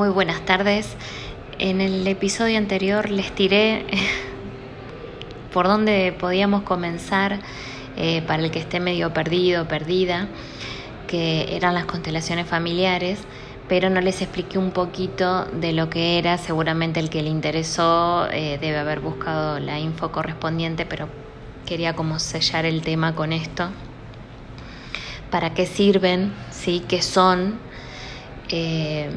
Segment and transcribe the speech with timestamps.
[0.00, 0.96] muy buenas tardes.
[1.58, 3.84] En el episodio anterior les tiré
[5.52, 7.38] por dónde podíamos comenzar
[7.98, 10.26] eh, para el que esté medio perdido, perdida,
[11.06, 13.18] que eran las constelaciones familiares,
[13.68, 16.38] pero no les expliqué un poquito de lo que era.
[16.38, 21.10] Seguramente el que le interesó eh, debe haber buscado la info correspondiente, pero
[21.66, 23.68] quería como sellar el tema con esto.
[25.30, 26.32] ¿Para qué sirven?
[26.50, 26.82] ¿Sí?
[26.88, 27.58] ¿Qué son?
[28.48, 29.10] Eh,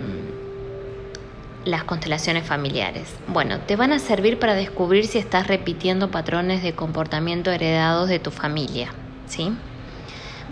[1.66, 3.16] las constelaciones familiares.
[3.28, 8.20] Bueno, te van a servir para descubrir si estás repitiendo patrones de comportamiento heredados de
[8.20, 8.90] tu familia,
[9.28, 9.52] ¿sí?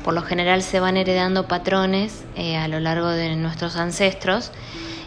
[0.04, 4.52] Por lo general se van heredando patrones eh, a lo largo de nuestros ancestros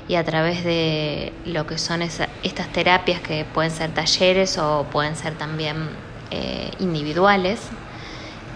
[0.07, 5.17] y a través de lo que son estas terapias que pueden ser talleres o pueden
[5.17, 5.89] ser también
[6.31, 7.61] eh, individuales,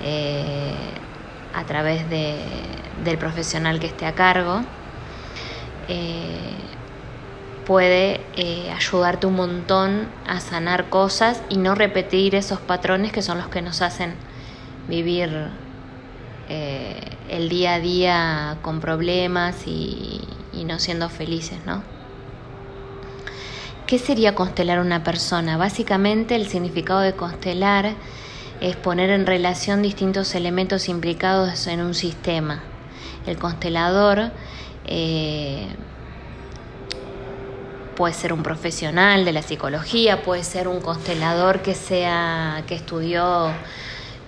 [0.02, 0.74] eh,
[1.54, 2.36] a través de,
[3.04, 4.60] del profesional que esté a cargo
[7.68, 13.36] puede eh, ayudarte un montón a sanar cosas y no repetir esos patrones que son
[13.36, 14.14] los que nos hacen
[14.88, 15.50] vivir
[16.48, 20.22] eh, el día a día con problemas y,
[20.64, 21.82] no siendo felices, ¿no?
[23.86, 25.56] ¿Qué sería constelar una persona?
[25.56, 27.94] Básicamente el significado de constelar
[28.60, 32.62] es poner en relación distintos elementos implicados en un sistema.
[33.26, 34.32] El constelador
[34.86, 35.68] eh,
[37.98, 43.52] puede ser un profesional de la psicología, puede ser un constelador que sea que estudió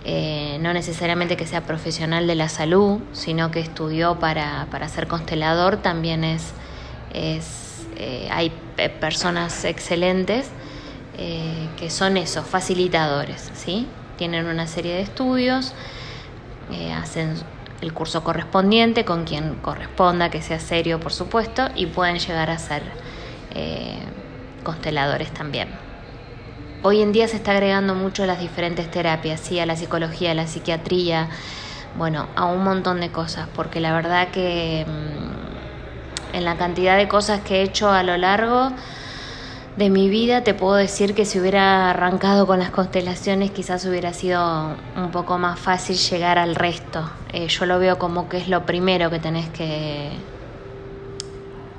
[0.05, 5.77] eh, no necesariamente que sea profesional de la salud, sino que estudió para, ser constelador,
[5.77, 6.51] también es,
[7.15, 8.51] es eh, hay
[8.99, 10.51] personas excelentes
[11.17, 13.87] eh, que son esos, facilitadores, ¿sí?
[14.17, 15.75] Tienen una serie de estudios,
[16.97, 17.35] hacen
[17.81, 22.59] el curso correspondiente con quien corresponda, que sea serio, por supuesto, y pueden llegar a
[22.59, 22.83] ser
[23.55, 23.99] eh,
[24.63, 25.69] consteladores también.
[26.83, 29.59] Hoy en día se está agregando mucho a las diferentes terapias, ¿sí?
[29.59, 31.29] a la psicología, a la psiquiatría,
[31.97, 37.07] bueno, a un montón de cosas, porque la verdad que mm, en la cantidad de
[37.07, 38.73] cosas que he hecho a lo largo
[39.77, 44.15] de mi vida, te puedo decir que si hubiera arrancado con las constelaciones, quizás hubiera
[44.15, 47.11] sido un poco más fácil llegar al resto.
[47.33, 50.11] Eh, yo lo veo como que es lo primero que tenés que,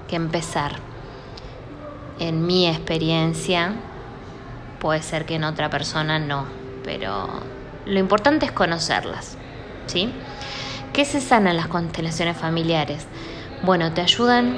[0.08, 0.91] que empezar
[2.20, 3.74] en mi experiencia,
[4.80, 6.46] puede ser que en otra persona no,
[6.84, 7.28] pero
[7.86, 9.38] lo importante es conocerlas,
[9.88, 10.14] ¿sí?
[10.94, 13.06] ¿Qué se sanan las constelaciones familiares?
[13.64, 14.58] Bueno, te ayudan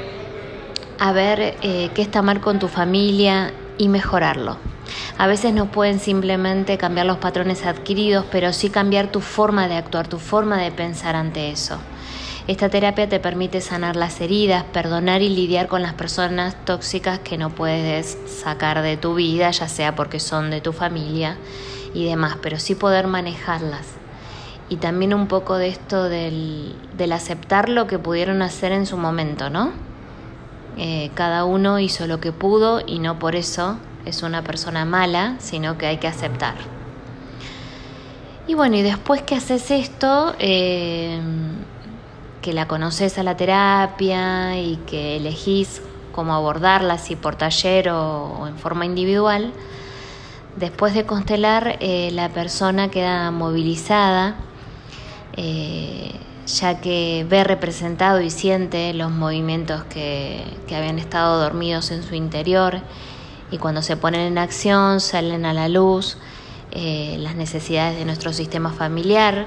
[1.00, 4.58] a ver eh, qué está mal con tu familia y mejorarlo.
[5.18, 9.76] A veces no pueden simplemente cambiar los patrones adquiridos, pero sí cambiar tu forma de
[9.76, 11.78] actuar, tu forma de pensar ante eso.
[12.46, 17.38] Esta terapia te permite sanar las heridas, perdonar y lidiar con las personas tóxicas que
[17.38, 21.38] no puedes sacar de tu vida, ya sea porque son de tu familia
[21.94, 23.88] y demás, pero sí poder manejarlas.
[24.68, 26.76] Y también un poco de esto del,
[27.14, 29.72] aceptar lo que pudieron hacer en su momento, ¿no?
[30.76, 35.36] Eh, cada uno hizo lo que pudo y no por eso es una persona mala,
[35.40, 36.56] sino que hay que aceptar.
[38.48, 41.22] Y bueno, y después que haces esto, eh,
[42.44, 45.82] que la conoces a la terapia y que elegís
[46.12, 49.54] cómo abordarla, si por taller o, en forma individual,
[50.58, 54.36] después de constelar eh, la persona queda movilizada,
[55.38, 56.12] eh,
[56.46, 60.44] ya que ve representado y siente los movimientos que,
[60.76, 62.82] habían estado dormidos en su interior
[63.52, 66.18] y cuando se ponen en acción salen a la luz
[66.72, 69.46] eh, las necesidades de nuestro sistema familiar,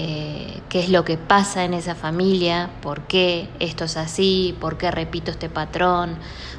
[0.00, 4.78] eh, qué es lo que pasa en esa familia, por qué esto es así, por
[4.78, 6.18] qué repito este patrón,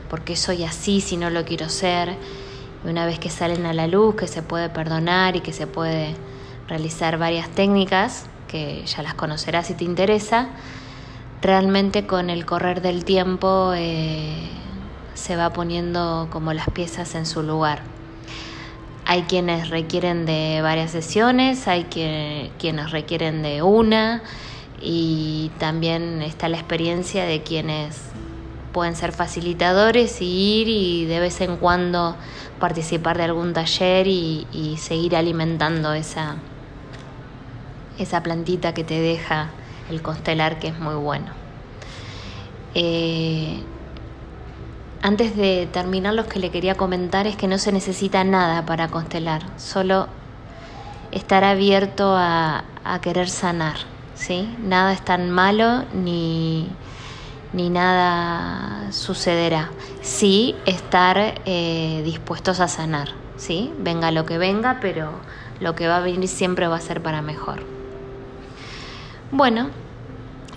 [0.09, 2.17] por qué soy así si no lo quiero ser.
[2.83, 5.67] Y una vez que salen a la luz, que se puede perdonar y que se
[5.67, 6.16] puede
[6.67, 10.50] realizar varias técnicas, que ya las conocerás si te interesa,
[11.41, 14.50] realmente con el correr del tiempo eh,
[15.13, 17.99] se va poniendo como las piezas en su lugar.
[19.11, 24.21] Hay quienes requieren de varias sesiones, hay quienes requieren de una
[24.79, 28.03] y también está la experiencia de quienes
[28.71, 32.17] pueden ser facilitadores y ir y de vez en cuando
[32.59, 36.35] participar de algún taller y, seguir alimentando esa,
[37.97, 39.50] esa plantita que te deja
[39.89, 41.31] el constelar que es muy bueno.
[42.75, 43.63] Eh,
[45.01, 48.90] antes de terminar, lo que le quería comentar es que no se necesita nada para
[48.90, 50.07] constelar, solo
[51.12, 52.63] estar abierto a,
[53.01, 53.78] querer sanar,
[54.16, 54.56] ¿sí?
[54.63, 56.68] Nada es tan malo ni,
[57.54, 59.69] ni nada sucederá.
[60.01, 63.72] Sí, estar eh, dispuestos a sanar, ¿sí?
[63.78, 65.12] Venga lo que venga, pero
[65.60, 67.62] lo que va a venir siempre va a ser para mejor.
[69.31, 69.69] Bueno,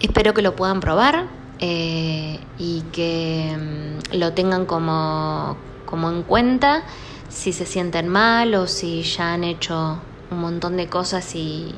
[0.01, 1.27] espero que lo puedan probar
[1.65, 5.57] eh, y que mm, lo tengan como,
[5.87, 6.83] como en cuenta
[7.29, 9.99] si se sienten mal o si ya han hecho
[10.33, 11.73] un montón de cosas y,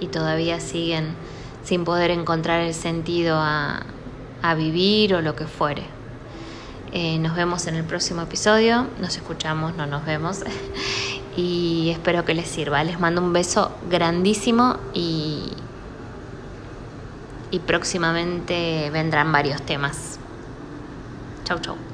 [0.00, 1.14] y todavía siguen
[1.62, 3.84] sin poder encontrar el sentido a,
[4.42, 5.84] a vivir o lo que fuere.
[6.92, 10.40] Eh, nos vemos en el próximo episodio, nos escuchamos, no nos vemos
[11.36, 12.82] y espero que les sirva.
[12.82, 15.52] Les mando un beso grandísimo y,
[17.50, 20.20] y próximamente vendrán varios temas.
[21.44, 21.87] Chau, chau.